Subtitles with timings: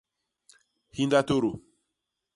[0.97, 1.51] Hinda tôdô.